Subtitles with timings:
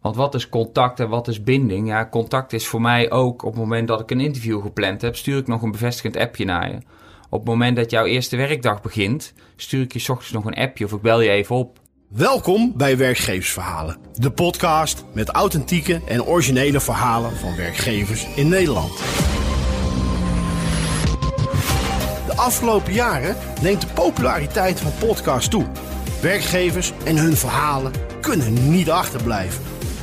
[0.00, 1.88] Want wat is contact en wat is binding?
[1.88, 5.16] Ja, contact is voor mij ook op het moment dat ik een interview gepland heb,
[5.16, 6.78] stuur ik nog een bevestigend appje naar je.
[7.28, 10.54] Op het moment dat jouw eerste werkdag begint, stuur ik je 's ochtends nog een
[10.54, 11.78] appje of ik bel je even op.
[12.08, 18.96] Welkom bij Werkgeversverhalen, de podcast met authentieke en originele verhalen van werkgevers in Nederland.
[22.26, 25.66] De afgelopen jaren neemt de populariteit van podcasts toe.
[26.22, 29.69] Werkgevers en hun verhalen kunnen niet achterblijven.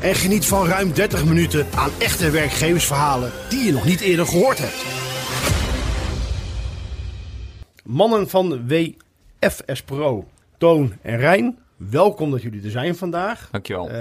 [0.00, 4.58] en geniet van ruim 30 minuten aan echte werkgeversverhalen die je nog niet eerder gehoord
[4.58, 4.84] hebt.
[7.84, 10.24] Mannen van WFS Pro,
[10.58, 13.48] Toon en Rijn, welkom dat jullie er zijn vandaag.
[13.50, 13.88] Dankjewel.
[13.88, 13.92] Eh,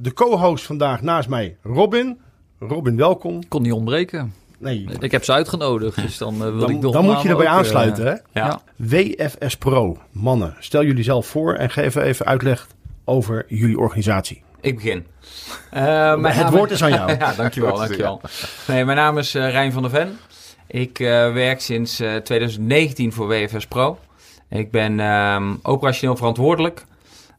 [0.00, 2.18] de co-host vandaag naast mij, Robin.
[2.58, 3.48] Robin, welkom.
[3.48, 4.32] kon niet ontbreken.
[4.58, 7.28] Nee, Ik heb ze uitgenodigd, dus dan eh, wil dan, ik nog dan moet je
[7.28, 8.40] erbij aansluiten, hè?
[8.40, 8.60] ja.
[8.76, 12.66] WFS Pro, mannen, stel jullie zelf voor en geef even uitleg
[13.04, 14.42] over jullie organisatie.
[14.66, 15.06] Ik begin.
[15.70, 15.82] Eh,
[16.16, 17.10] mijn Het naam- woord is aan jou.
[17.18, 18.20] ja, dankjewel, dankjewel.
[18.66, 20.18] Nee, mijn naam is eh, Rijn van der Ven.
[20.66, 23.98] Ik eh, werk sinds eh, 2019 voor WFS Pro.
[24.48, 26.84] Ik ben ehm, operationeel verantwoordelijk.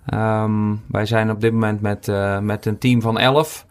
[0.05, 3.65] Ehm, wij zijn op dit moment met, eh, met een team van 11.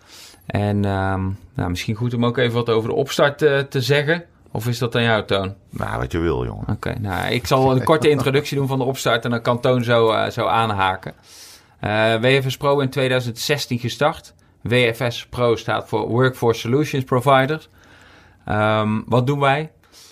[0.47, 1.23] En ehm,
[1.55, 4.25] nou, misschien goed om ook even wat over de opstart te zeggen.
[4.53, 5.55] Of is dat aan jou, Toon?
[5.71, 6.65] Nou, wat je wil, jongen.
[6.69, 9.85] Oké, nou, ik zal een korte introductie doen van de opstart en dan kan Toon
[9.85, 11.13] zo, eh, zo aanhaken.
[11.81, 14.35] Eh, WFS Pro in 2016 gestart.
[14.63, 17.67] WFS Pro staat voor Workforce Solutions Provider.
[18.45, 19.71] Ehm, wat doen wij?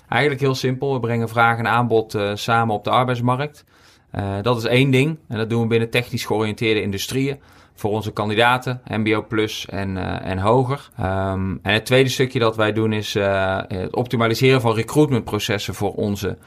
[0.09, 0.93] Eigenlijk heel simpel.
[0.93, 3.65] We brengen vraag en aanbod eh, samen op de arbeidsmarkt.
[4.11, 5.19] Eh, dat is één ding.
[5.29, 7.41] En dat doen we binnen technisch georiënteerde industrieën.
[7.75, 10.91] Voor onze kandidaten, MBO Plus en, en hoger.
[10.97, 16.39] Ehm, en het tweede stukje dat wij doen is het optimaliseren van recruitmentprocessen voor onze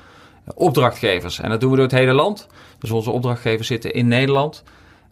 [0.56, 1.40] opdrachtgevers.
[1.40, 2.48] En dat doen we door het hele land.
[2.80, 4.64] Dus onze opdrachtgevers zitten in Nederland.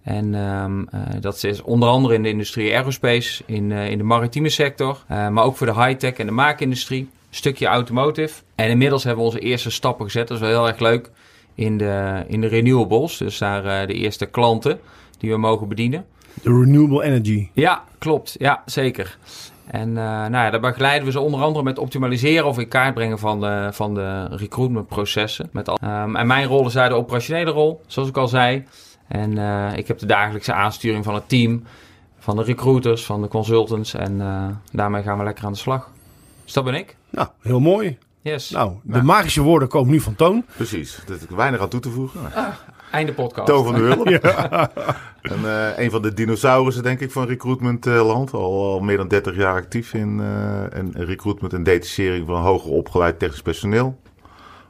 [0.05, 4.03] En ehm, eh, dat is onder andere in de industrie aerospace, in, eh, in de
[4.03, 7.01] maritieme sector, eh, maar ook voor de high-tech en de maakindustrie.
[7.01, 8.41] Een stukje automotive.
[8.55, 11.11] En inmiddels hebben we onze eerste stappen gezet, dat is wel heel erg leuk,
[11.55, 13.17] in de, in de renewables.
[13.17, 14.79] Dus daar de eerste klanten
[15.17, 16.05] die we mogen bedienen.
[16.43, 17.49] De Renewable Energy.
[17.53, 18.35] Ja, klopt.
[18.37, 19.17] Ja, zeker.
[19.67, 22.93] En eh, nou ja, daar begeleiden we ze onder andere met optimaliseren of in kaart
[22.93, 25.49] brengen van de, van de recruitmentprocessen.
[25.51, 28.65] Met al, Ehm, en mijn rol is daar de operationele rol, zoals ik al zei.
[29.07, 31.63] En eh, ik heb de dagelijkse aansturing van het team,
[32.19, 33.93] van de recruiters, van de consultants.
[33.93, 35.91] En eh, daarmee gaan we lekker aan de slag.
[36.43, 36.95] Dus dat ben ik.
[37.09, 37.97] Nou, heel mooi.
[38.21, 38.49] Yes.
[38.49, 40.45] Nou, de magische woorden komen nu van Toon.
[40.55, 40.97] Precies.
[41.07, 42.19] Er is weinig aan toe te voegen.
[42.91, 43.47] Einde podcast.
[43.47, 44.07] Toon van de Hulp.
[45.31, 48.33] En, eh, een van de dinosaurussen, denk ik, van recruitment eh, land.
[48.33, 52.71] Al, al meer dan 30 jaar actief in, eh, in recruitment en detachering van hoger
[52.71, 53.99] opgeleid technisch personeel.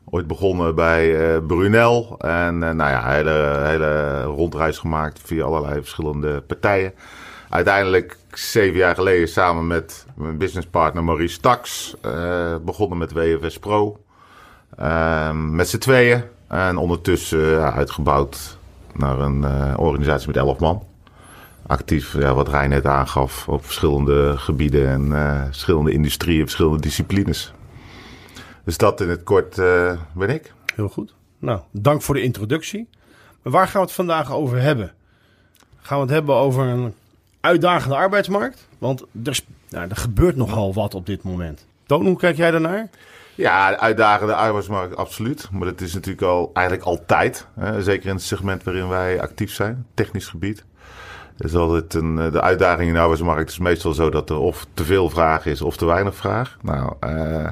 [0.09, 2.15] Ooit begonnen bij eh, Brunel.
[2.19, 6.93] En eh, nou ja, hele, hele rondreis gemaakt via allerlei verschillende partijen.
[7.49, 11.93] Uiteindelijk zeven jaar geleden samen met mijn businesspartner Maurice Tax.
[12.01, 13.99] eh, begonnen met WFS Pro.
[14.77, 16.23] Ehm, met z'n tweeën.
[16.47, 18.57] En ondertussen uitgebouwd
[18.93, 19.45] naar een
[19.77, 20.83] organisatie met 11 man.
[21.67, 25.11] Actief, ja, wat Rijn net aangaf, op verschillende gebieden en
[25.45, 27.54] verschillende industrieën, verschillende disciplines.
[28.65, 30.53] Dus dat in het kort eh, ben ik.
[30.75, 31.13] Heel goed.
[31.39, 32.87] Nou, dank voor de introductie.
[33.41, 34.93] Maar waar gaan we het vandaag over hebben?
[35.81, 36.93] Gaan we het hebben over een
[37.39, 38.67] uitdagende arbeidsmarkt?
[38.77, 39.39] Want er,
[39.69, 41.65] nou, er gebeurt nogal wat op dit moment.
[41.85, 42.89] Toon, hoe kijk jij daarnaar?
[43.35, 45.47] Ja, de uitdagende arbeidsmarkt, absoluut.
[45.51, 47.47] Maar dat is natuurlijk al eigenlijk altijd.
[47.59, 47.83] Hè?
[47.83, 50.63] Zeker in het segment waarin wij actief zijn, technisch gebied.
[51.37, 54.37] Er is altijd een, eh, de uitdaging in de arbeidsmarkt is meestal zo dat er
[54.37, 56.57] of te veel vraag is of te weinig vraag.
[56.61, 57.49] Nou, eh,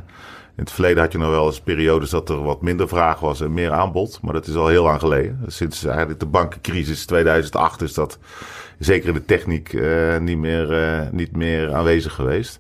[0.56, 3.42] in het verleden had je nog wel eens periodes dat er wat minder vraag was
[3.42, 4.20] en meer aanbod.
[4.22, 5.40] Maar dat is al heel lang geleden.
[5.48, 8.20] Sinds eigenlijk de bankencrisis 2008 is dat
[8.80, 12.60] zeker in de techniek eh, niet, meer, eh, niet meer aanwezig geweest.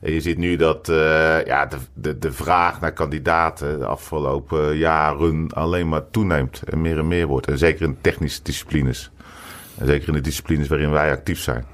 [0.00, 4.76] En je ziet nu dat eh, ja, de, de, de vraag naar kandidaten de afgelopen
[4.76, 7.46] jaren alleen maar toeneemt en meer en meer wordt.
[7.46, 9.10] En zeker in technische disciplines.
[9.84, 11.64] Zeker in de disciplines waarin wij actief zijn.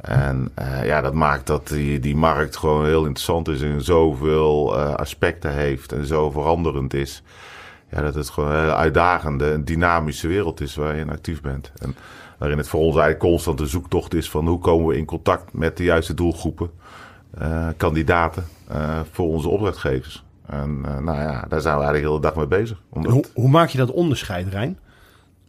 [0.00, 4.78] En eh, ja, dat maakt dat die, die markt gewoon heel interessant is en zoveel
[4.78, 7.22] eh, aspecten heeft en zo veranderend is.
[7.90, 11.72] ja, dat het gewoon een hele uitdagende en dynamische wereld is waar je actief bent.
[11.78, 11.96] En
[12.38, 15.76] waarin het voor ons eigenlijk constant zoektocht is van hoe komen we in contact met
[15.76, 16.70] de juiste doelgroepen,
[17.38, 18.44] eh, kandidaten
[19.12, 20.24] voor onze opdrachtgevers.
[20.46, 22.82] En nou ja, daar zijn we eigenlijk de hele dag mee bezig.
[22.88, 24.78] Hoe, hoe maak je dat onderscheid, Rijn?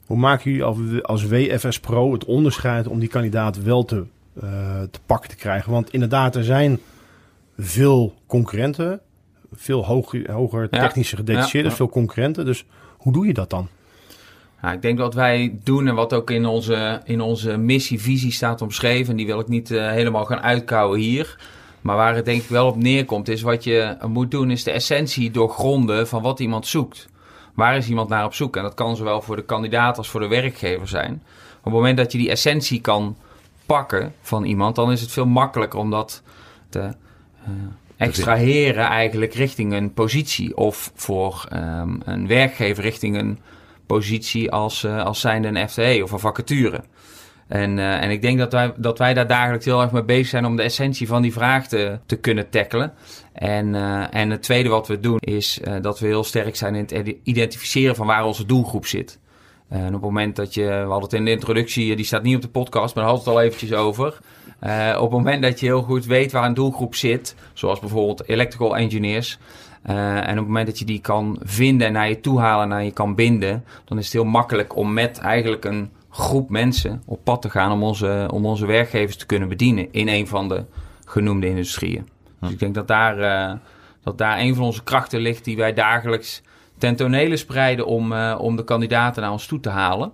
[0.07, 4.03] Hoe maken jullie als- WFS Pro het onderscheid om die kandidaat wel te,
[4.41, 5.71] eh, te pakken te krijgen?
[5.71, 6.79] Want inderdaad, er zijn
[7.57, 8.99] veel concurrenten,
[9.53, 10.79] veel hoger, hoger Ja.
[10.79, 11.77] technische gedetacheerden, Ja.
[11.77, 12.45] veel concurrenten.
[12.45, 12.65] Dus
[12.97, 13.67] hoe doe je dat dan?
[14.61, 18.61] Nou, ik denk dat wij doen en wat ook in onze, in onze missie-visie staat
[18.61, 19.11] omschreven.
[19.11, 21.39] En die wil ik niet eh, helemaal gaan uitkouwen hier.
[21.81, 24.71] Maar waar het denk ik wel op neerkomt, is wat je moet doen, is de
[24.71, 27.07] essentie doorgronden van wat iemand zoekt.
[27.57, 28.55] Waar is iemand naar op zoek?
[28.55, 31.23] En dat kan zowel voor de kandidaat als voor de werkgever zijn.
[31.57, 33.17] Op het moment dat je die essentie kan
[33.65, 36.21] pakken van iemand, dan is het veel makkelijker om dat
[36.69, 37.51] te eh,
[37.95, 40.57] extraheren eigenlijk richting een positie.
[40.57, 43.39] Of voor ehm, een werkgever richting een
[43.85, 46.83] positie als, eh, als zijnde een FTE of een vacature.
[47.47, 50.27] En, eh, en ik denk dat wij, dat wij daar dagelijks heel erg mee bezig
[50.27, 52.93] zijn om de essentie van die vraag te, te kunnen tackelen.
[53.33, 56.75] En, eh, en het tweede wat we doen is eh, dat we heel sterk zijn
[56.75, 59.19] in het identificeren van waar onze doelgroep zit.
[59.69, 62.35] En op het moment dat je, we hadden het in de introductie, die staat niet
[62.35, 64.07] op de podcast, maar daar hadden het al eventjes over.
[64.95, 68.77] Op het moment dat je heel goed weet waar een doelgroep zit, zoals bijvoorbeeld electrical
[68.77, 69.39] engineers,
[69.83, 72.69] en op het moment dat je die kan vinden en naar je toe halen en
[72.69, 77.01] naar je kan binden, dan is het heel makkelijk om met eigenlijk een groep mensen
[77.05, 80.47] op pad te gaan om onze, om onze werkgevers te kunnen bedienen in een van
[80.47, 80.65] de
[81.05, 82.07] genoemde industrieën.
[82.39, 83.57] Dus ik denk dat daar, eh,
[84.03, 86.41] dat daar een van onze krachten ligt die wij dagelijks
[86.77, 90.11] ten spreiden om, eh, om de kandidaten naar ons toe te halen.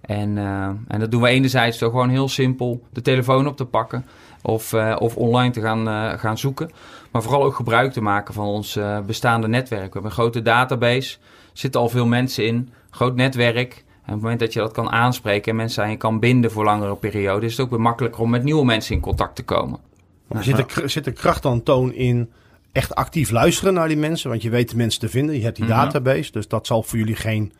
[0.00, 3.64] En, eh, en dat doen we enerzijds door gewoon heel simpel de telefoon op te
[3.64, 4.06] pakken
[4.42, 6.70] of, of online te gaan, gaan zoeken.
[7.10, 9.86] Maar vooral ook gebruik te maken van ons bestaande netwerk.
[9.86, 11.18] We hebben een grote database,
[11.52, 13.84] zitten al veel mensen in, groot netwerk.
[14.12, 16.50] En op het moment dat je dat kan aanspreken en mensen aan je kan binden
[16.50, 19.42] voor langere perioden, is het ook weer makkelijker om met nieuwe mensen in contact te
[19.42, 19.78] komen.
[20.26, 22.30] Maar zit, er, zit er kracht dan toon in
[22.72, 24.30] echt actief luisteren naar die mensen?
[24.30, 25.74] Want je weet de mensen te vinden, je hebt die Mhm.
[25.74, 26.32] database.
[26.32, 27.52] Dus dat zal voor jullie geen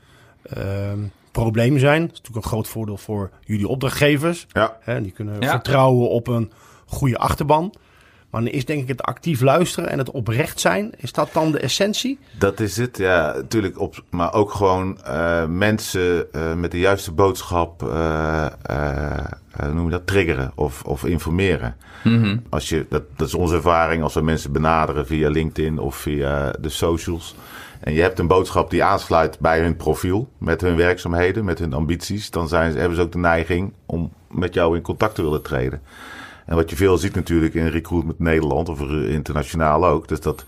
[0.42, 0.98] ehm,
[1.30, 2.00] probleem zijn.
[2.00, 4.46] Dat is natuurlijk een groot voordeel voor jullie opdrachtgevers.
[4.52, 5.50] ja, Hè, die kunnen Ja.
[5.50, 6.50] vertrouwen op een
[6.86, 7.72] goede achterban.
[8.32, 10.90] Maar dan is denk ik het actief luisteren en het oprecht zijn.
[10.96, 12.18] Is dat dan de essentie?
[12.38, 13.80] Dat is het, ja, natuurlijk.
[13.80, 19.24] Op, maar ook gewoon eh, mensen eh, met de juiste boodschap, eh, eh, eh,
[19.64, 21.76] hoe noem je dat, triggeren of, of informeren.
[22.48, 26.50] Als je, dat, dat is onze ervaring als we mensen benaderen via LinkedIn of via
[26.60, 27.34] de socials.
[27.80, 31.72] En je hebt een boodschap die aansluit bij hun profiel, met hun werkzaamheden, met hun
[31.72, 32.30] ambities.
[32.30, 35.42] Dan zijn, ze- hebben ze ook de neiging om met jou in contact te willen
[35.42, 35.80] treden.
[36.46, 40.44] En wat je veel ziet natuurlijk in Recruitment Nederland of internationaal ook, dus dat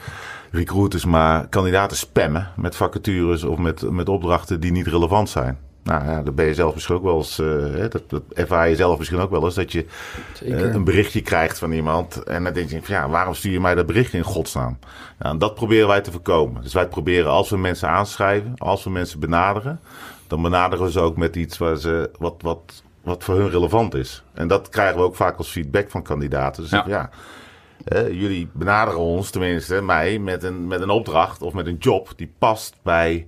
[0.50, 5.58] recruiters maar kandidaten spammen met vacatures of met, met opdrachten die niet relevant zijn.
[5.85, 8.76] Nou ja, dat ben je zelf misschien ook wel eens, eh, dat, dat ervaar je
[8.76, 9.87] zelf misschien ook wel eens, dat je
[10.44, 13.61] eh, een berichtje krijgt van iemand en dan denk je van ja, waarom stuur je
[13.61, 14.79] mij dat berichtje in godsnaam?
[15.19, 16.62] Nou, en dat proberen wij te voorkomen.
[16.62, 19.81] Dus wij proberen als we mensen aanschrijven, als we mensen benaderen,
[20.26, 23.94] dan benaderen we ze ook met iets waar ze, wat, wat, wat voor hun relevant
[23.94, 24.22] is.
[24.32, 26.62] En dat krijgen we ook vaak als feedback van kandidaten.
[26.62, 26.84] Dus Ja.
[26.86, 27.10] ja.
[27.84, 32.12] eh, jullie benaderen ons, tenminste mij, met een, met een opdracht of met een job
[32.16, 33.26] die past bij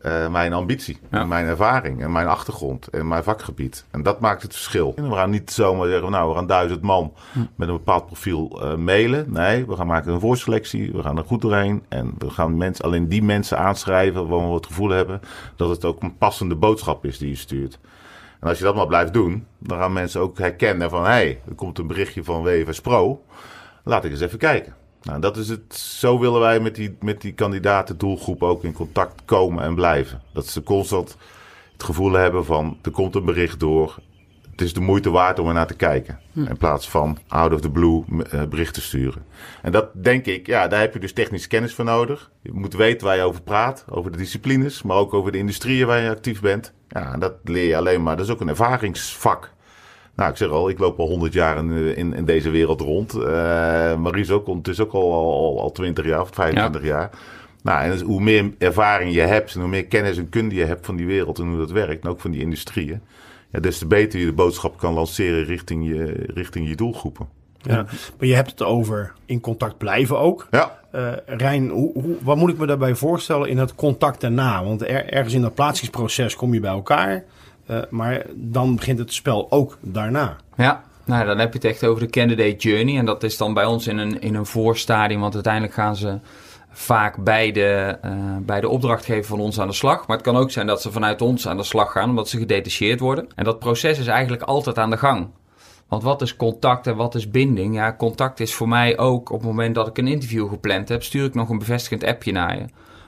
[0.00, 1.20] eh, mijn ambitie, Ja.
[1.20, 3.84] en mijn ervaring en mijn achtergrond en mijn vakgebied.
[3.90, 4.92] En dat maakt het verschil.
[4.96, 7.12] En we gaan niet zomaar zeggen, nou, we gaan duizend man
[7.56, 9.32] met een bepaald profiel eh, mailen.
[9.32, 12.84] Nee, we gaan maken een voorselectie, we gaan er goed doorheen en we gaan mensen,
[12.84, 15.20] alleen die mensen aanschrijven waar we het gevoel hebben
[15.56, 17.78] dat het ook een passende boodschap is die je stuurt.
[18.44, 21.02] En als je dat maar blijft doen, dan gaan mensen ook herkennen van...
[21.02, 23.24] hé, hey, er komt een berichtje van WFS Pro.
[23.84, 24.74] Laat ik eens even kijken.
[25.02, 25.74] Nou, dat is het.
[25.74, 30.22] Zo willen wij met die, met die kandidaten doelgroep ook in contact komen en blijven.
[30.32, 31.16] Dat ze constant
[31.72, 32.78] het gevoel hebben van...
[32.82, 33.98] er komt een bericht door.
[34.50, 36.20] Het is de moeite waard om er naar te kijken.
[36.34, 39.24] In plaats van out of the blue eh, berichten sturen.
[39.62, 42.30] En dat denk ik, ja, daar heb je dus technische kennis voor nodig.
[42.42, 43.84] Je moet weten waar je over praat.
[43.90, 46.72] Over de disciplines, maar ook over de industrieën waar je actief bent.
[46.94, 48.16] Ja, dat leer je alleen maar.
[48.16, 49.52] Dat is ook een ervaringsvak.
[50.14, 52.80] Nou, ik zeg al, ik loop al 100 jaar in, eh, in, in deze wereld
[52.80, 53.14] rond.
[53.14, 57.10] Eh Maries ook, ondertussen ook al, al, al 20 jaar of 25 jaar.
[57.62, 60.64] Nou, en dus hoe meer ervaring je hebt en hoe meer kennis en kunde je
[60.64, 63.00] hebt van die wereld en hoe dat werkt, en ook van die industrieën,
[63.50, 67.28] ja, des te beter je de boodschap kan lanceren richting je, richting je doelgroepen.
[67.64, 67.82] Ja.
[68.18, 70.46] Maar je hebt het over in contact blijven ook.
[70.50, 74.64] Ja, Eh Rijn, hoe, hoe, wat moet ik me daarbij voorstellen in het contact daarna?
[74.64, 77.24] Want er, ergens in dat plaatsingsproces kom je bij elkaar.
[77.66, 80.36] eh, maar dan begint het spel ook daarna.
[80.56, 82.98] Ja, nou, dan heb je het echt over de candidate journey.
[82.98, 86.18] En dat is dan bij ons in een, in een voorstadium, want uiteindelijk gaan ze
[86.70, 90.06] vaak bij de, uh, bij de opdrachtgever van ons aan de slag.
[90.06, 92.38] Maar het kan ook zijn dat ze vanuit ons aan de slag gaan omdat ze
[92.38, 93.28] gedetacheerd worden.
[93.34, 95.28] En dat proces is eigenlijk altijd aan de gang.
[95.94, 97.74] Want wat is contact en wat is binding?
[97.74, 101.02] Ja, contact is voor mij ook op het moment dat ik een interview gepland heb,
[101.02, 102.64] stuur ik nog een bevestigend appje naar je.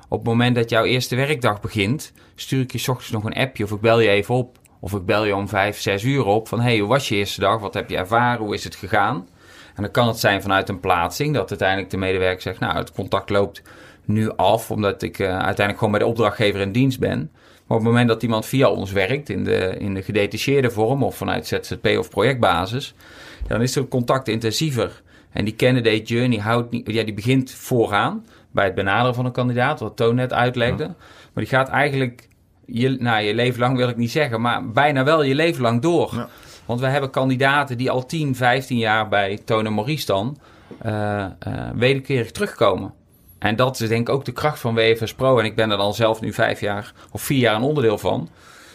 [0.08, 3.34] Op het moment dat jouw eerste werkdag begint, stuur ik je s ochtends nog een
[3.34, 4.58] appje of ik bel je even op.
[4.80, 7.40] Of ik bel je om vijf, zes uur op van hey, hoe was je eerste
[7.40, 7.60] dag?
[7.60, 8.44] Wat heb je ervaren?
[8.44, 9.28] Hoe is het gegaan?
[9.74, 12.92] En dan kan het zijn vanuit een plaatsing dat uiteindelijk de medewerker zegt, nou het
[12.92, 13.62] contact loopt
[14.04, 17.30] nu af omdat ik uh, uiteindelijk gewoon bij de opdrachtgever in dienst ben.
[17.66, 21.02] Maar op het moment dat iemand via ons werkt in de, in de gedetacheerde vorm
[21.02, 22.94] of vanuit ZZP of projectbasis,
[23.46, 25.02] dan is het contact intensiever.
[25.32, 29.32] En die candidate journey houdt niet, ja, die begint vooraan bij het benaderen van een
[29.32, 30.86] kandidaat, wat Toon net uitlegde.
[30.86, 32.28] Maar die gaat eigenlijk
[32.66, 35.82] je, nou, je leven lang wil ik niet zeggen, maar bijna wel je leven lang
[35.82, 36.10] door.
[36.14, 36.28] Ja.
[36.64, 40.38] Want we hebben kandidaten die al 10, 15 jaar bij Toon en Maurice dan
[40.86, 41.26] uh, uh,
[41.74, 42.92] wederkerig terugkomen.
[43.38, 45.38] En dat is denk ik ook de kracht van WFS Pro.
[45.38, 48.28] En ik ben er dan zelf nu vijf jaar of vier jaar een onderdeel van.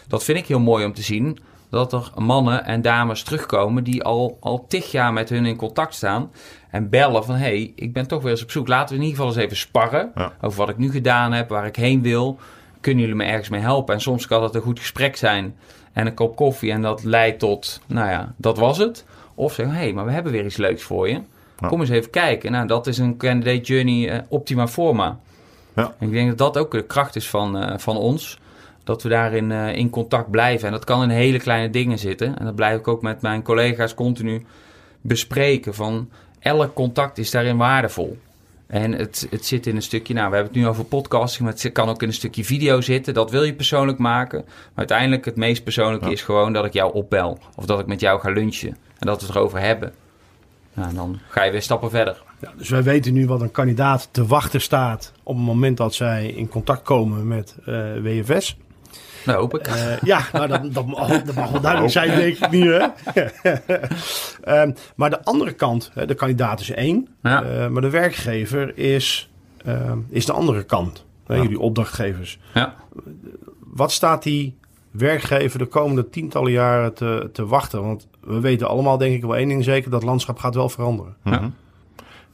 [0.07, 1.39] Dat vind ik heel mooi om te zien.
[1.69, 5.93] Dat er mannen en dames terugkomen die al, al tig jaar met hun in contact
[5.93, 6.31] staan.
[6.69, 8.67] En bellen van, hé, hey, ik ben toch weer eens op zoek.
[8.67, 11.65] Laten we in ieder geval eens even sparren over wat ik nu gedaan heb, waar
[11.65, 12.39] ik heen wil.
[12.81, 13.93] Kunnen jullie me ergens mee helpen?
[13.93, 15.55] En soms kan dat een goed gesprek zijn
[15.93, 16.71] en een kop koffie.
[16.71, 19.05] En dat leidt tot, nou ja, dat was het.
[19.35, 21.21] Of zeggen, hé, hey, maar we hebben weer iets leuks voor je.
[21.67, 22.51] Kom eens even kijken.
[22.51, 25.19] Nou, dat is een candidate journey uh, optima forma.
[25.75, 25.93] Ja.
[25.99, 28.39] Ik denk dat dat ook de kracht is van, uh, van ons.
[28.83, 30.67] Dat we daarin uh, in contact blijven.
[30.67, 32.39] En dat kan in hele kleine dingen zitten.
[32.39, 34.45] En dat blijf ik ook met mijn collega's continu
[35.01, 35.73] bespreken.
[35.73, 38.17] Van elk contact is daarin waardevol.
[38.67, 41.53] En het, het zit in een stukje, nou we hebben het nu over podcasting, maar
[41.53, 43.13] het kan ook in een stukje video zitten.
[43.13, 44.41] Dat wil je persoonlijk maken.
[44.45, 46.11] Maar uiteindelijk het meest persoonlijke ja.
[46.11, 47.39] is gewoon dat ik jou opbel.
[47.55, 48.69] Of dat ik met jou ga lunchen.
[48.99, 49.93] En dat we het erover hebben.
[50.73, 52.23] Nou, dan ga je weer stappen verder.
[52.39, 55.93] Ja, dus wij weten nu wat een kandidaat te wachten staat op het moment dat
[55.93, 58.57] zij in contact komen met uh, WFS.
[59.25, 59.67] Nou, hoop ik.
[59.67, 62.73] Uh, ja, nou, dat, dat, mag, dat mag wel duidelijk zijn, denk ik nu.
[62.73, 62.87] Hè?
[64.61, 67.43] um, maar de andere kant, de kandidaat is één, ja.
[67.43, 69.29] uh, maar de werkgever is,
[69.65, 71.05] uh, is de andere kant.
[71.27, 71.35] Ja.
[71.35, 72.39] Jullie opdrachtgevers.
[72.53, 72.75] Ja.
[73.59, 74.57] Wat staat die
[74.91, 77.83] werkgever de komende tientallen jaren te, te wachten?
[77.83, 81.15] Want we weten allemaal, denk ik wel één ding zeker, dat landschap gaat wel veranderen.
[81.23, 81.51] Ja.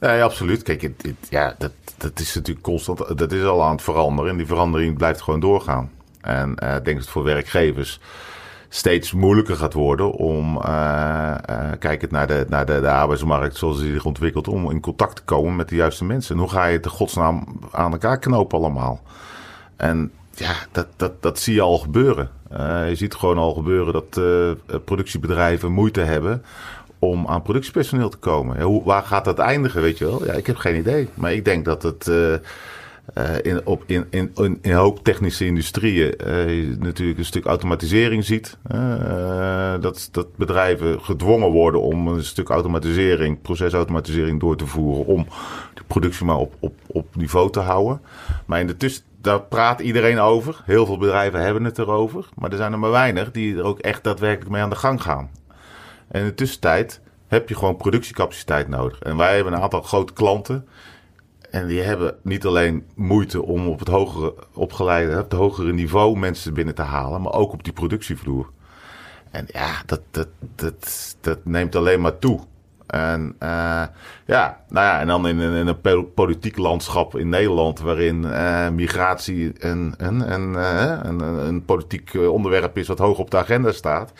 [0.00, 0.62] Ja, ja, absoluut.
[0.62, 3.18] Kijk, het, het, ja, dat, dat is natuurlijk constant.
[3.18, 4.30] Dat is al aan het veranderen.
[4.30, 5.90] En die verandering blijft gewoon doorgaan.
[6.20, 8.00] En uh, ik denk dat het voor werkgevers
[8.68, 13.78] steeds moeilijker gaat worden om, uh, uh, kijkend naar, de, naar de, de arbeidsmarkt zoals
[13.78, 16.34] die zich ontwikkelt, om in contact te komen met de juiste mensen.
[16.34, 19.00] En hoe ga je het de godsnaam aan elkaar knopen allemaal?
[19.76, 22.30] En ja, dat, dat, dat zie je al gebeuren.
[22.52, 24.20] Uh, je ziet gewoon al gebeuren dat
[24.84, 26.42] productiebedrijven moeite hebben
[26.98, 28.84] om aan productiepersoneel te komen.
[28.84, 30.24] Waar gaat dat eindigen, weet je wel?
[30.24, 31.08] Ja, ik heb geen idee.
[31.14, 32.34] Maar ik denk dat het uh,
[33.42, 36.14] in, op, in, in, in, in hoop technische industrieën
[36.78, 38.56] natuurlijk een stuk automatisering ziet.
[39.80, 45.06] Dat, dat bedrijven gedwongen worden om een stuk automatisering, procesautomatisering door te voeren.
[45.06, 45.26] Om
[45.74, 48.00] de productie maar op, op, op niveau te houden.
[48.46, 50.62] Maar in de tussen, daar praat iedereen over.
[50.64, 52.28] Heel veel bedrijven hebben het erover.
[52.34, 55.02] Maar er zijn er maar weinig die er ook echt daadwerkelijk mee aan de gang
[55.02, 55.30] gaan.
[56.08, 58.98] En in de tussentijd heb je gewoon productiecapaciteit nodig.
[58.98, 60.66] En wij hebben een aantal grote klanten
[61.50, 66.18] en die hebben niet alleen moeite om op het hogere opgeleide, op het hogere niveau
[66.18, 68.50] mensen binnen te halen, maar ook op die productievloer.
[69.30, 72.40] En ja, dat, dat, dat, dat neemt alleen maar toe.
[72.88, 73.82] En uh,
[74.24, 79.94] ja, nou ja, en dan in, een politiek landschap in Nederland waarin uh, migratie een,
[79.96, 84.12] een, een, uh, een, een, politiek onderwerp is wat hoog op de agenda staat.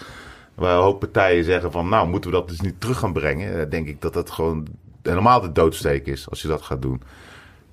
[0.55, 3.71] Waar een hoop partijen zeggen van nou moeten we dat dus niet terug gaan brengen.
[3.71, 4.67] denk ik dat dat gewoon
[5.03, 7.03] helemaal de doodsteek is als je dat gaat doen.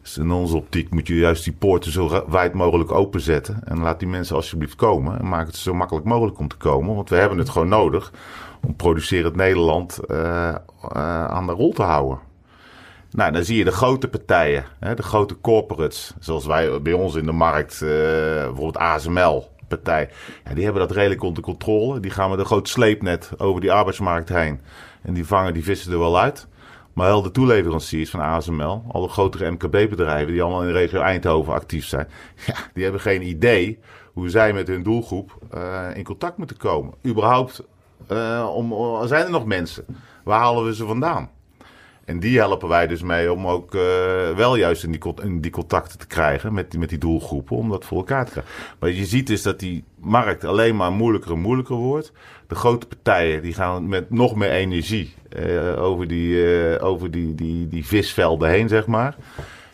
[0.05, 3.59] Dus in onze optiek moet je juist die poorten zo wijd mogelijk openzetten.
[3.63, 5.19] En laat die mensen alsjeblieft komen.
[5.19, 6.95] En maak het zo makkelijk mogelijk om te komen.
[6.95, 8.11] Want we hebben het gewoon nodig
[8.61, 10.55] om producerend Nederland uh, uh,
[11.25, 12.19] aan de rol te houden.
[13.11, 17.15] Nou, dan zie je de grote partijen, hè, de grote corporates, zoals wij bij ons
[17.15, 20.09] in de markt, uh, bijvoorbeeld ASML, partij,
[20.43, 21.99] ja, die hebben dat redelijk onder controle.
[21.99, 24.59] Die gaan met een groot sleepnet over die arbeidsmarkt heen.
[25.01, 26.47] En die vangen die vissen er wel uit.
[26.95, 31.53] Maar wel de toeleveranciers van ASML, alle grotere MKB-bedrijven die allemaal in de regio Eindhoven
[31.53, 32.07] actief zijn,
[32.45, 33.79] ja, die hebben geen idee
[34.13, 36.93] hoe zij met hun doelgroep uh, in contact moeten komen.
[37.05, 37.63] Überhaupt,
[38.11, 38.73] uh, om,
[39.07, 39.85] zijn er nog mensen?
[40.23, 41.29] Waar halen we ze vandaan?
[42.05, 43.81] En die helpen wij dus mee om ook uh,
[44.35, 47.69] wel juist in die, in die contacten te krijgen met die, met die doelgroepen, om
[47.69, 48.53] dat voor elkaar te krijgen.
[48.79, 52.11] Maar je ziet dus dat die markt alleen maar moeilijker en moeilijker wordt.
[52.47, 57.35] De grote partijen die gaan met nog meer energie uh, over, die, uh, over die,
[57.35, 59.15] die, die visvelden heen, zeg maar.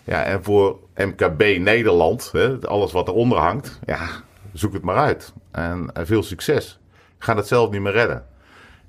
[0.04, 4.08] Ja, en voor MKB Nederland, hè, alles wat eronder hangt, ja,
[4.54, 5.34] zoek het maar uit.
[5.52, 6.80] En, veel succes.
[7.18, 8.26] Ga het zelf niet meer redden.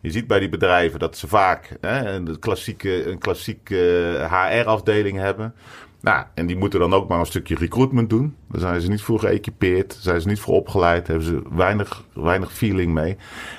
[0.02, 3.76] Je ziet bij die bedrijven dat ze vaak hè, een klassieke, een klassieke
[4.30, 5.54] HR-afdeling hebben.
[6.00, 8.36] Nou, en die moeten dan ook maar een stukje recruitment doen.
[8.50, 12.52] Daar zijn ze niet voor geëquipeerd, zijn ze niet voor opgeleid, hebben ze weinig, weinig
[12.52, 13.16] feeling mee.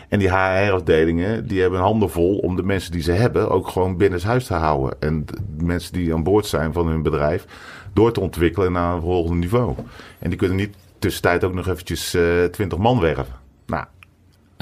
[0.10, 3.98] En die HR-afdelingen, die hebben handen vol om de mensen die ze hebben ook gewoon
[3.98, 4.96] binnen huis te houden.
[5.00, 7.46] En de mensen die aan boord zijn van hun bedrijf
[7.94, 9.76] door te ontwikkelen naar een volgende niveau.
[10.20, 13.36] En die kunnen niet tussentijd ook nog eventjes uh, 20 man werven.
[13.66, 13.86] Nou,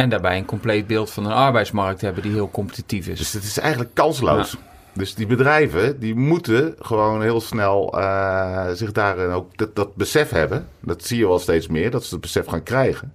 [0.01, 3.17] en daarbij een compleet beeld van een arbeidsmarkt hebben die heel competitief is.
[3.17, 4.57] Dus het is eigenlijk kansloos.
[4.93, 10.29] Dus die bedrijven die moeten gewoon heel snel uh, zich daarin ook dat, dat besef
[10.29, 10.67] hebben.
[10.79, 13.13] Dat zie je wel steeds meer, dat ze het besef gaan krijgen.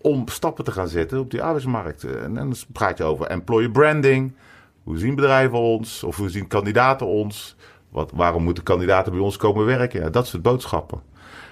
[0.00, 2.04] Om stappen te gaan zetten op die arbeidsmarkt.
[2.04, 4.34] En dan praat je over employer branding.
[4.82, 6.02] Hoe zien bedrijven ons?
[6.02, 7.56] Of hoe zien kandidaten ons?
[7.88, 10.00] Wat, waarom moeten kandidaten bij ons komen werken?
[10.00, 11.00] Ja, dat soort boodschappen.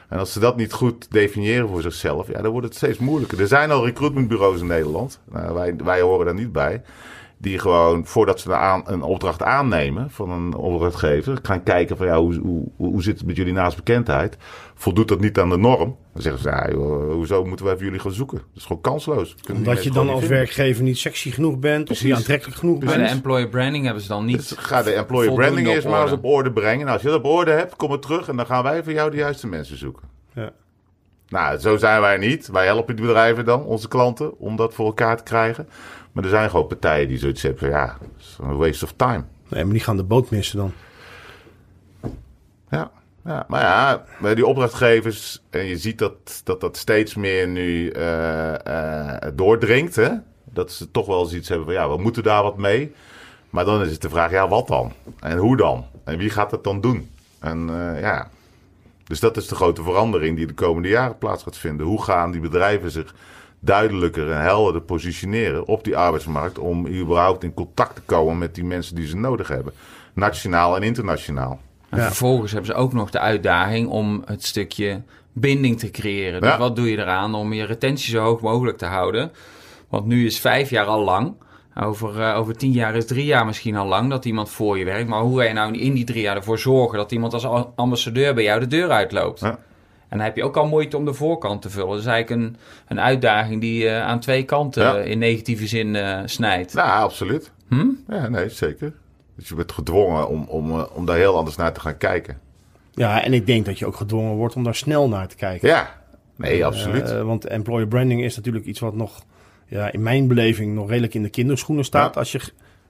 [0.09, 3.41] En als ze dat niet goed definiëren voor zichzelf, ja, dan wordt het steeds moeilijker.
[3.41, 5.21] Er zijn al recruitmentbureaus in Nederland.
[5.33, 6.83] Nou, wij, wij horen daar niet bij.
[7.39, 12.19] Die gewoon, voordat ze een, een opdracht aannemen van een opdrachtgever, gaan kijken van ja,
[12.19, 14.37] hoe, hoe, hoe zit het met jullie naastbekendheid?
[14.75, 15.97] Voldoet dat niet aan de norm?
[16.19, 18.39] Dan zeggen ze, ja, hoezo moeten wij voor jullie gaan zoeken?
[18.39, 19.37] Dat is gewoon kansloos.
[19.53, 22.03] Omdat je dan als werkgever niet sexy genoeg bent Precies.
[22.03, 22.91] of niet aantrekkelijk genoeg bent.
[22.91, 24.37] Bij de employer branding hebben ze dan niet.
[24.37, 26.87] Dus ga de employer branding eerst maar eens op orde brengen.
[26.87, 28.93] En als je dat op orde hebt, kom het terug en dan gaan wij voor
[28.93, 30.09] jou de juiste mensen zoeken.
[30.35, 30.53] Ja.
[31.29, 32.49] Nou, zo zijn wij niet.
[32.49, 35.69] Wij helpen die bedrijven dan, onze klanten, om dat voor elkaar te krijgen.
[36.13, 37.99] Maar er zijn gewoon partijen die zoiets hebben van ja,
[38.41, 39.25] een waste of time.
[39.49, 40.73] Nee, maar die gaan de boot missen dan.
[42.71, 42.91] Ja,
[43.49, 48.55] maar ja, bij die opdrachtgevers, en je ziet dat dat, dat steeds meer nu uh,
[48.67, 49.97] uh, doordringt.
[49.97, 50.11] Hè?
[50.45, 52.95] Dat ze toch wel zoiets hebben van ja, we moeten daar wat mee.
[53.51, 54.93] Maar dan is het de vraag, ja, wat dan?
[55.21, 55.87] En hoe dan?
[56.05, 57.11] En wie gaat het dan doen?
[57.39, 57.69] En
[58.01, 58.29] ja,
[59.05, 61.87] dus dat is de grote verandering die de komende jaren plaats gaat vinden.
[61.87, 63.15] Hoe gaan die bedrijven zich
[63.61, 68.65] duidelijker en helderder positioneren op die arbeidsmarkt om überhaupt in contact te komen met die
[68.65, 69.73] mensen die ze nodig hebben,
[70.13, 71.61] nationaal en internationaal.
[71.91, 76.41] En vervolgens hebben ze ook nog de uitdaging om het stukje binding te creëren.
[76.41, 79.33] Dus wat doe je eraan om je retentie zo hoog mogelijk te houden?
[79.89, 81.35] Want nu is vijf jaar al lang.
[81.81, 84.85] Over, uh, over tien jaar is drie jaar misschien al lang dat iemand voor je
[84.85, 85.09] werkt.
[85.09, 88.35] Maar hoe ga je nou in die drie jaar ervoor zorgen dat iemand als ambassadeur
[88.35, 89.41] bij jou de deur uitloopt?
[89.41, 89.59] Ja.
[90.09, 91.89] En dan heb je ook al moeite om de voorkant te vullen.
[91.89, 92.57] Dat is eigenlijk een,
[92.89, 96.73] een uitdaging die uh, aan twee kanten in negatieve zin uh, snijdt.
[96.73, 97.53] Ja, absoluut.
[97.69, 97.87] Hm?
[98.09, 98.93] Ja, nee, zeker.
[99.39, 102.39] Dus je bent gedwongen om, om, om daar heel anders naar te gaan kijken.
[102.91, 105.69] Ja, en ik denk dat je ook gedwongen wordt om daar snel naar te kijken.
[105.69, 106.01] Ja,
[106.37, 107.23] nee, absoluut.
[107.23, 109.23] want employer branding is natuurlijk iets wat nog
[109.67, 112.17] ja, in mijn beleving nog redelijk in de kinderschoenen staat.
[112.17, 112.41] Als je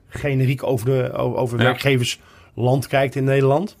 [0.07, 3.77] generiek over, de, over werkgeversland kijkt in Nederland.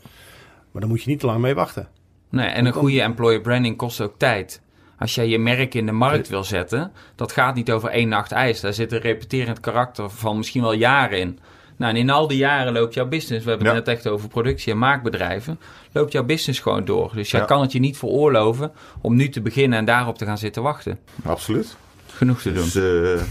[0.71, 1.87] Maar dan moet je niet te lang mee wachten.
[2.29, 4.61] Nee, en een goede employer branding kost ook tijd.
[4.97, 8.31] Als jij je merk in de markt wil zetten, dat gaat niet over één nacht
[8.31, 8.59] ijs.
[8.59, 11.39] Daar zit een repeterend karakter van misschien wel jaren in.
[11.79, 14.29] Nou, en in al die jaren loopt jouw business, we hebben het net echt over
[14.29, 15.59] productie- en maakbedrijven,
[15.91, 17.11] loopt jouw business gewoon door.
[17.15, 20.37] Dus jij kan het je niet veroorloven om nu te beginnen en daarop te gaan
[20.37, 20.99] zitten wachten.
[21.23, 22.83] Absoluut genoeg te dus, doen.
[22.83, 23.21] Uh...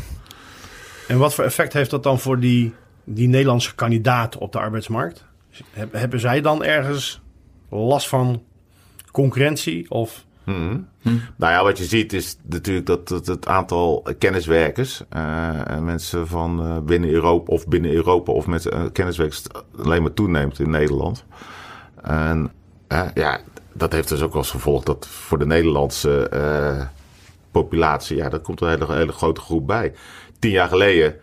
[1.09, 5.25] En wat voor effect heeft dat dan voor die, die Nederlandse kandidaten op de arbeidsmarkt?
[5.91, 7.21] Hebben zij dan ergens
[7.69, 8.43] last van
[9.11, 9.91] concurrentie?
[9.91, 10.27] Of...
[10.49, 10.89] Hmm.
[11.03, 11.17] Hm.
[11.37, 16.79] Nou ja, wat je ziet is natuurlijk dat, het aantal kenniswerkers, uh, mensen van uh,
[16.79, 19.43] binnen Europa of binnen Europa of met uh, kenniswerkers
[19.83, 21.25] alleen maar toeneemt in Nederland.
[22.03, 22.51] En
[23.15, 23.41] ja,
[23.73, 26.91] dat heeft dus ook als gevolg dat voor de Nederlandse
[27.51, 29.93] populatie, ja, daar komt een hele, hele grote groep bij.
[30.39, 31.15] Tien jaar geleden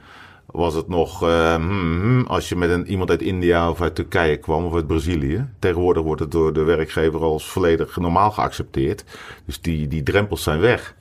[0.46, 4.38] was het nog, uh, hmm, als je met een, iemand uit India of uit Turkije
[4.38, 5.48] kwam of uit Brazilië.
[5.60, 9.04] Tegenwoordig wordt het door de werkgever als volledig normaal geaccepteerd.
[9.46, 10.96] Dus die, die drempels zijn weg.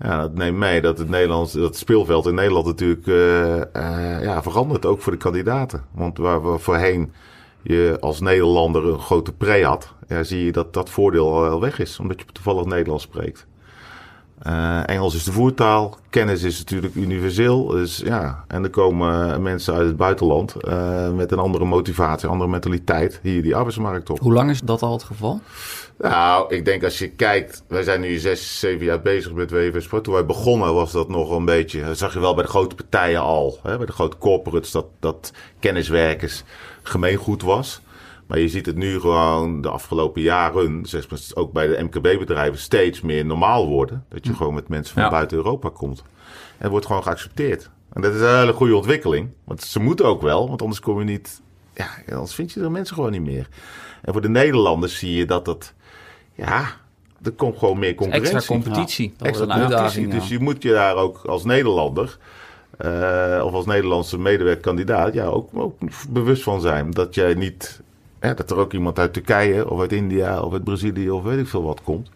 [0.00, 4.42] Ja, dat neemt mee dat het, Nederlands, dat speelveld in Nederland natuurlijk uh, uh, ja,
[4.42, 5.84] verandert, ook voor de kandidaten.
[5.90, 7.12] Want waar we voorheen
[7.62, 11.78] je als Nederlander een grote pre had, ja, zie je dat dat voordeel al weg
[11.78, 13.46] is, omdat je toevallig Nederlands spreekt.
[14.46, 17.66] Uh, Engels is de voertaal, kennis is natuurlijk universeel.
[17.66, 22.32] Dus ja, en er komen mensen uit het buitenland uh, met een andere motivatie, een
[22.32, 24.18] andere mentaliteit hier die arbeidsmarkt op.
[24.18, 25.40] Hoe lang is dat al het geval?
[25.98, 29.84] Nou, ik denk als je kijkt, wij zijn nu zes, zeven jaar bezig met WFS
[29.84, 30.04] Sport.
[30.04, 32.74] Toen wij begonnen was dat nog een beetje, dat zag je wel bij de grote
[32.74, 36.42] partijen al, hè, bij de grote corporates, dat, dat kenniswerkers
[36.82, 37.80] gemeengoed was.
[38.34, 42.58] Maar je ziet het nu gewoon de afgelopen jaren, zeg maar, ook bij de MKB-bedrijven,
[42.58, 44.04] steeds meer normaal worden.
[44.08, 45.98] Dat je gewoon met mensen van buiten Europa komt.
[45.98, 46.06] En
[46.56, 47.70] het wordt gewoon geaccepteerd.
[47.92, 49.28] En dat is een hele goede ontwikkeling.
[49.44, 51.40] Want ze moeten ook wel, want anders kom je niet
[51.74, 53.48] ja, anders vind je de mensen gewoon niet meer.
[54.02, 55.72] En voor de Nederlanders zie je dat dat,
[56.34, 56.66] ja,
[57.22, 58.34] er komt gewoon meer concurrentie.
[58.34, 59.14] Extra competitie.
[59.18, 60.06] Extra competitie.
[60.06, 60.18] ja.
[60.18, 62.18] Dus je moet je daar ook als Nederlander,
[62.78, 66.90] eh, of als Nederlandse medewerkkandidaat, ja, ook, ook bewust van zijn.
[66.90, 67.82] Dat jij niet,
[68.24, 71.38] hè, dat er ook iemand uit Turkije of uit India of uit Brazilië of weet
[71.38, 72.10] ik veel wat komt.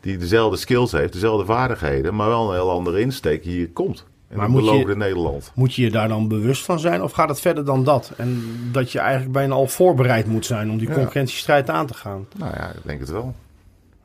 [0.00, 4.04] Die dezelfde skills heeft, dezelfde vaardigheden, maar wel een heel andere insteek hier komt.
[4.28, 5.52] En Maar moet je- in Nederland.
[5.54, 8.12] Moet je je daar dan bewust van zijn of gaat het verder dan dat?
[8.16, 10.94] En dat je eigenlijk bijna al voorbereid moet zijn om die Ja.
[10.94, 12.26] concurrentiestrijd aan te gaan.
[12.38, 13.34] Nou ja, ik denk het wel.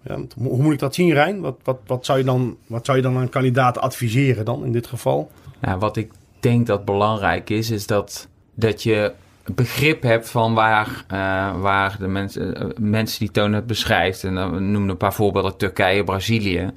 [0.03, 1.39] Ja, hoe hoe moet ik dat zien, Rijn?
[1.41, 4.71] Wat, wat, wat, zou je dan, wat zou je dan aan kandidaten adviseren dan in
[4.71, 5.31] dit geval?
[5.59, 9.11] Nou, wat ik denk dat belangrijk is, is dat, dat je
[9.55, 14.23] begrip hebt van waar, eh, waar de mensen, eh, mensen die Toon het beschrijft.
[14.23, 16.71] En dan noemen we een paar voorbeelden: Turkije, Brazilië.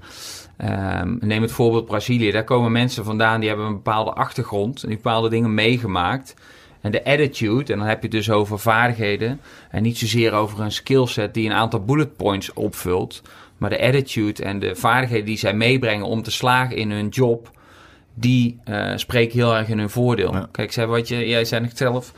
[0.56, 2.30] Ehm, neem het voorbeeld Brazilië.
[2.30, 6.34] Daar komen mensen vandaan die hebben een bepaalde achtergrond en die bepaalde dingen meegemaakt.
[6.80, 10.60] En de attitude, en dan heb je het dus over vaardigheden en niet zozeer over
[10.60, 13.22] een skillset die een aantal bullet points opvult.
[13.58, 17.50] Maar de attitude en de vaardigheden die zij meebrengen om te slagen in hun job,
[18.14, 20.32] die eh, spreken heel erg in hun voordeel.
[20.32, 20.48] Ja.
[20.52, 22.12] Kijk, wat je, jij zei het zelf,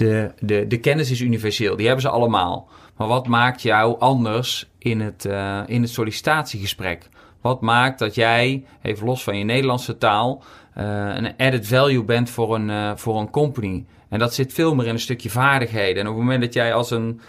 [0.00, 2.68] de, de, de kennis is universeel, die hebben ze allemaal.
[2.96, 7.08] Maar wat maakt jou anders in het, eh, in het sollicitatiegesprek?
[7.40, 10.42] Wat maakt dat jij, even los van je Nederlandse taal,
[10.74, 10.84] eh,
[11.14, 13.84] een added value bent voor een, eh, voor een company?
[14.08, 16.02] En dat zit veel meer in een stukje vaardigheden.
[16.02, 17.20] En op het moment dat jij als een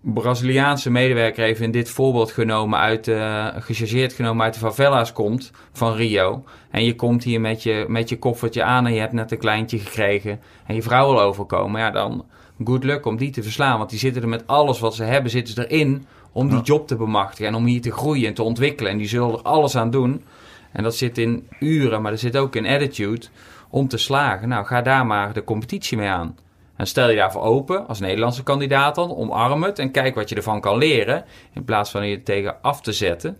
[0.00, 5.50] Braziliaanse medewerker, even in dit voorbeeld genomen, uit, eh gechargeerd genomen uit de favela's komt
[5.72, 6.44] van Rio.
[6.70, 9.38] En je komt hier met je, met je koffertje aan en je hebt net een
[9.38, 10.40] kleintje gekregen.
[10.66, 11.80] En je vrouw wil overkomen.
[11.80, 12.24] Ja, dan
[12.64, 13.78] good luck om die te verslaan.
[13.78, 16.86] Want die zitten er met alles wat ze hebben, zitten ze erin om die job
[16.86, 17.46] te bemachtigen.
[17.46, 18.92] En om hier te groeien en te ontwikkelen.
[18.92, 20.24] En die zullen er alles aan doen.
[20.72, 23.26] En dat zit in uren, maar er zit ook in attitude
[23.70, 24.48] om te slagen.
[24.48, 26.36] Nou, ga daar maar de competitie mee aan.
[26.78, 30.34] En stel je daarvoor open als Nederlandse kandidaat dan, omarm het en kijk wat je
[30.34, 31.24] ervan kan leren.
[31.52, 33.38] In plaats van je tegen af te zetten.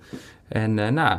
[0.48, 1.18] En eh, nou,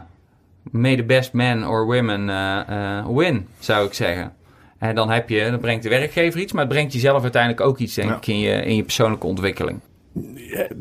[0.71, 4.33] may the best man or women eh, eh, win, zou ik zeggen.
[4.77, 7.77] En dan, heb je, dan brengt de werkgever iets, maar het brengt jezelf uiteindelijk ook
[7.77, 8.15] iets, denk Ja.
[8.15, 9.79] ik, in je, in je persoonlijke ontwikkeling.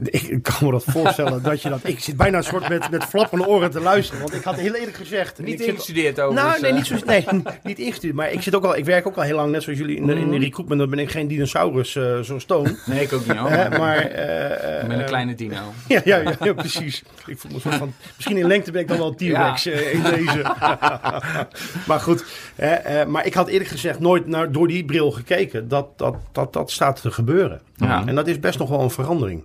[0.04, 1.80] Ik kan me dat voorstellen dat je dat...
[1.82, 4.20] Ik zit bijna een soort met, met flappende oren te luisteren.
[4.20, 5.38] Want ik had heel eerlijk gezegd...
[5.38, 6.34] Niet ingestudeerd over.
[6.34, 7.26] Nou, nee, niet, zo, nee,
[7.62, 8.14] niet ingestudeerd.
[8.14, 10.06] Maar ik, zit ook al, ik werk ook al heel lang, net zoals jullie, in
[10.06, 10.80] de, in de recruitment.
[10.80, 12.76] Dan ben ik geen dinosaurus eh zoals Toon.
[12.86, 13.50] Nee, ik ook niet hoor.
[13.50, 13.96] Maar...
[13.96, 15.56] eh, ik ben een eh, kleine dino.
[15.88, 17.02] Ja, ja, ja, ja, precies.
[17.26, 19.70] Ik voel me soort van, misschien in lengte ben ik dan wel T-Rex Ja.
[19.72, 20.42] eh, in deze.
[21.88, 22.24] maar goed,
[22.56, 25.68] eh, maar ik had eerlijk gezegd nooit naar, door die bril gekeken.
[25.68, 27.60] Dat, dat, dat, dat staat te gebeuren.
[27.86, 28.02] Ja.
[28.06, 29.44] En dat is best nog wel een verandering.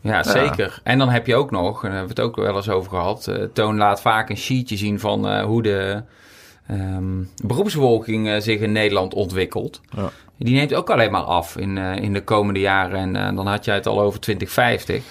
[0.00, 0.80] Ja, zeker.
[0.84, 2.90] En dan heb je ook nog, en daar hebben we het ook wel eens over
[2.90, 3.26] gehad.
[3.26, 6.02] eh, Toon laat vaak een sheetje zien van eh, hoe de
[6.66, 9.80] ehm, beroepsbevolking eh, zich in Nederland ontwikkelt.
[9.96, 10.10] Ja.
[10.38, 12.98] Die neemt ook alleen maar af in, eh, in de komende jaren.
[12.98, 15.02] En eh, dan had jij het al over 2050.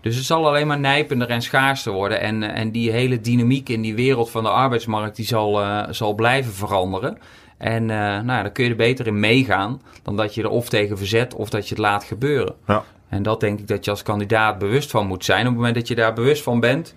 [0.00, 2.20] Dus het zal alleen maar nijpender en schaarster worden.
[2.20, 6.14] En, en die hele dynamiek in die wereld van de arbeidsmarkt, die zal, eh, zal
[6.14, 7.18] blijven veranderen.
[7.58, 10.48] En eh, nou, ja, dan kun je er beter in meegaan dan dat je er
[10.48, 12.54] of tegen verzet of dat je het laat gebeuren.
[12.66, 12.84] Ja.
[13.08, 15.40] En dat denk ik dat je als kandidaat bewust van moet zijn.
[15.40, 16.94] Op het moment dat je daar bewust van bent,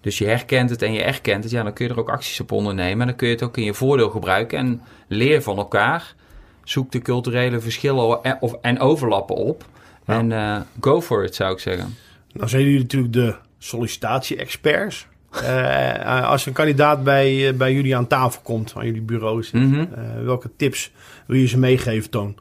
[0.00, 2.40] dus je herkent het en je erkent het, ja, dan kun je er ook acties
[2.40, 3.00] op ondernemen.
[3.00, 6.14] En dan kun je het ook in je voordeel gebruiken en leer van elkaar.
[6.64, 9.64] Zoek de culturele verschillen en, of, en overlappen op.
[10.06, 10.18] Ja.
[10.18, 11.96] En eh, go for it, zou ik zeggen.
[12.32, 15.06] Nou zijn jullie natuurlijk de sollicitatie-experts.
[15.40, 19.54] Eh, als een kandidaat bij, eh, bij jullie aan tafel komt, aan jullie bureau zit,
[19.60, 19.80] Mhm.
[19.80, 20.92] eh, welke tips
[21.26, 22.36] wil je ze meegeven, Toon?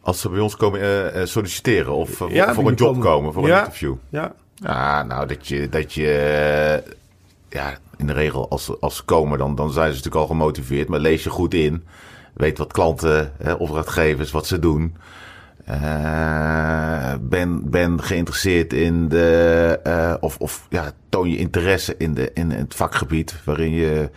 [0.00, 3.02] Als ze bij ons komen eh, eh, solliciteren of eh, Ja, voor een job komen-
[3.02, 3.52] komen, voor Ja.
[3.58, 3.94] een interview.
[4.08, 6.92] Ja, Ja, nou, dat je, dat je eh,
[7.48, 10.26] ja, in de regel als, ze- als ze komen, dan, dan zijn ze natuurlijk al
[10.26, 10.88] gemotiveerd.
[10.88, 11.84] Maar lees je goed in.
[12.34, 14.96] Weet wat klanten, hè, opdrachtgevers, wat ze doen.
[15.66, 22.30] Eh, ben, ben geïnteresseerd in de, eh, of, of ja, toon je interesse in, de,
[22.34, 24.10] in het vakgebied waarin je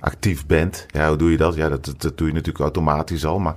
[0.00, 0.86] actief bent.
[0.90, 1.54] Ja, hoe doe je dat?
[1.54, 3.38] Ja, dat, dat, doe je natuurlijk automatisch al.
[3.38, 3.54] Maar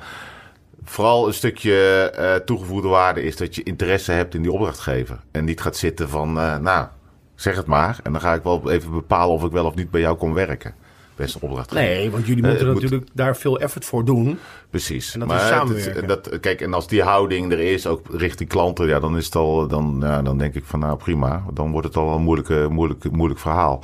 [0.83, 5.19] vooral een stukje eh, toegevoegde waarde is dat je interesse hebt in die opdrachtgever.
[5.31, 6.87] En niet gaat zitten van, nou,
[7.35, 7.99] zeg het maar.
[8.03, 10.33] En dan ga ik wel even bepalen of ik wel of niet bij jou kon
[10.33, 10.73] werken.
[11.21, 11.83] Beste opdrachtgever.
[11.85, 14.39] nee, want jullie Eh, moeten moet- natuurlijk daar veel effort voor doen.
[14.69, 15.13] Precies.
[15.13, 16.07] En dat maar is het- samenwerken.
[16.07, 19.35] dat, kijk, en als die houding er is, ook richting klanten, ja, dan is het
[19.35, 21.43] al, dan, ja, dan denk ik van nou prima.
[21.53, 23.83] Dan wordt het al een moeilijke, moeilijk, moeilijk verhaal.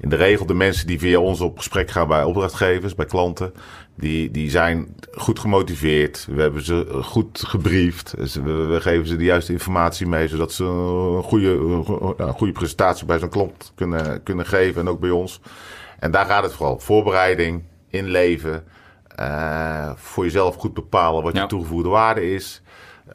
[0.00, 3.52] In de regel, de mensen die via ons op gesprek gaan bij opdrachtgevers, bij klanten,
[3.94, 6.26] die, die zijn goed gemotiveerd.
[6.30, 8.14] We hebben ze goed gebriefd.
[8.44, 11.48] We, we geven ze de juiste informatie mee, zodat ze een goede,
[12.16, 15.40] een goede presentatie bij zo'n klant kunnen, kunnen geven en ook bij ons.
[16.06, 16.78] En daar gaat het vooral.
[16.78, 18.64] Voorbereiding, inleven.
[19.16, 21.42] eh, voor jezelf goed bepalen wat Ja.
[21.42, 22.62] je toegevoegde waarde is.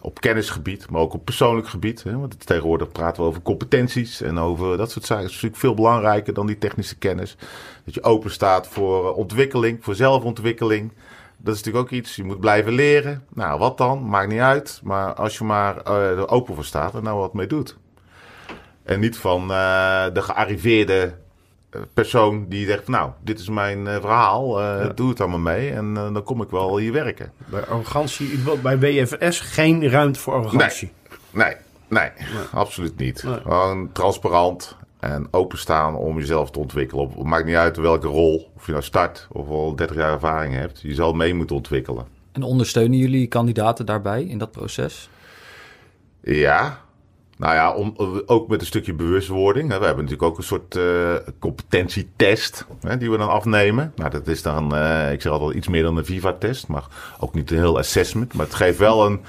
[0.02, 2.04] Op kennisgebied, maar ook op persoonlijk gebied.
[2.04, 2.18] Hè?
[2.18, 5.24] Want tegenwoordig praten we over competenties en over dat soort zaken.
[5.24, 7.36] Dat is natuurlijk veel belangrijker dan die technische kennis.
[7.86, 10.92] Dat je open staat voor eh, ontwikkeling, voor zelfontwikkeling.
[11.38, 13.24] Dat is natuurlijk ook iets, je moet blijven leren.
[13.34, 14.08] Nou, wat dan?
[14.10, 14.80] Maakt niet uit.
[14.84, 17.78] Maar als je maar eh, er open voor staat en nou wat mee doet.
[18.84, 21.14] En niet van de gearriveerde
[21.94, 25.98] persoon die zegt, nou, dit is mijn eh, verhaal, eh, doe het allemaal mee en
[25.98, 27.32] eh, dan kom ik wel hier werken.
[27.46, 30.92] Bij arrogantie, bij WFS geen ruimte voor arrogantie.
[31.30, 31.56] Nee,
[31.88, 32.10] nee,
[32.54, 33.24] absoluut niet.
[33.24, 33.40] Nee.
[33.40, 37.10] Gewoon transparant en openstaan om jezelf te ontwikkelen.
[37.10, 40.54] Het maakt niet uit welke rol, of je nou start of al 30 jaar ervaring
[40.54, 40.82] hebt.
[40.82, 42.06] Je zal mee moeten ontwikkelen.
[42.32, 45.10] En ondersteunen jullie kandidaten daarbij in dat proces?
[46.22, 46.82] Ja.
[47.42, 47.94] Nou ja, om,
[48.26, 49.68] ook met een stukje bewustwording.
[49.68, 53.94] We hebben natuurlijk ook een soort eh, competentietest hè, die we dan afnemen.
[53.96, 56.84] Nou, dat is dan, eh, ik zeg altijd iets meer dan een Viva-test, maar
[57.20, 58.34] ook niet een heel assessment.
[58.34, 59.20] Maar het geeft wel een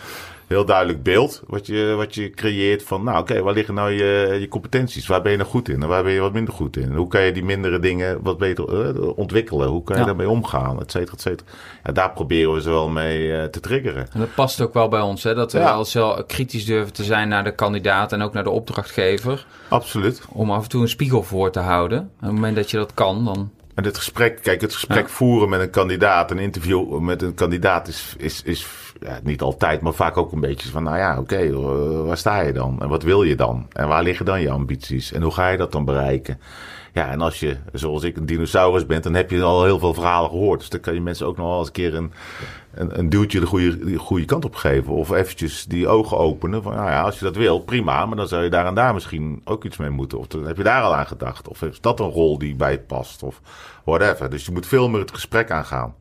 [0.53, 4.37] heel duidelijk beeld wat je, wat je creëert van, nou oké, waar liggen nou je,
[4.41, 5.07] je competenties?
[5.07, 6.83] Waar ben je nou goed in en waar ben je wat minder goed in?
[6.91, 9.69] En hoe kan je die mindere dingen wat beter eh, ontwikkelen?
[9.69, 10.07] Hoe kan je Ja.
[10.09, 10.81] daarmee omgaan?
[10.81, 11.51] Et cetera, et cetera.
[11.85, 14.07] Ja, daar proberen we ze wel mee eh, te triggeren.
[14.13, 15.35] En dat past ook wel bij ons, hè?
[15.35, 15.85] dat we Ja.
[15.93, 19.47] wel kritisch durven te zijn naar de kandidaat en ook naar de opdrachtgever.
[19.69, 20.23] Absoluut.
[20.29, 21.99] Om af en toe een spiegel voor te houden.
[21.99, 23.51] En op het moment dat je dat kan, dan.
[23.75, 25.13] En het gesprek, kijk, het gesprek Ja.
[25.13, 28.67] voeren met een kandidaat, een interview met een kandidaat is, is, is
[29.05, 32.41] ja, niet altijd, maar vaak ook een beetje van, nou ja, oké, eh, waar sta
[32.41, 32.81] je dan?
[32.81, 33.67] En wat wil je dan?
[33.73, 35.13] En waar liggen dan je ambities?
[35.13, 36.41] En hoe ga je dat dan bereiken?
[36.93, 39.95] Ja, en als je, zoals ik, een dinosaurus bent, dan heb je al heel veel
[39.95, 40.61] verhalen gehoord.
[40.61, 42.13] Dus dan kan je mensen ook nog wel eens een keer een,
[42.75, 44.93] een, een duwtje de goede, de goede kant op geven.
[44.93, 48.07] Of eventjes die ogen openen van, nou ja, als je dat wil, prima.
[48.07, 50.19] Maar dan zou je daar en daar misschien ook iets mee moeten.
[50.19, 51.49] Of dan heb je daar al aan gedacht.
[51.49, 53.23] Of is dat een rol die bij past?
[53.23, 53.41] Of
[53.85, 54.31] whatever.
[54.31, 55.95] Dus je moet veel meer het gesprek aangaan.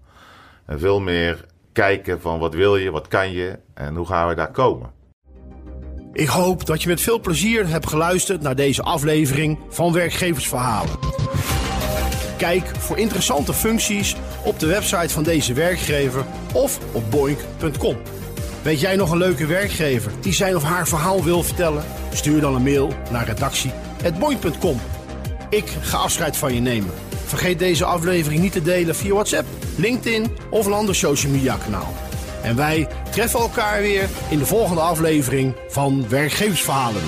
[0.65, 4.36] En veel meer kijken van wat wil je, wat kan je en hoe gaan we
[4.36, 4.91] daar komen.
[6.13, 10.99] Ik hoop dat je met veel plezier hebt geluisterd naar deze aflevering van Werkgeversverhalen.
[12.38, 17.97] Kijk voor interessante functies op de website van deze werkgever of op boink.com.
[18.62, 21.84] Weet jij nog een leuke werkgever die zijn of haar verhaal wil vertellen?
[22.13, 24.79] Stuur dan een mail naar redactie.boink.com.
[25.49, 27.11] Ik ga afscheid van je nemen.
[27.25, 31.93] Vergeet deze aflevering niet te delen via WhatsApp, LinkedIn of een ander social media kanaal.
[32.43, 37.01] En wij treffen elkaar weer in de volgende aflevering van Werkgeversverhalen.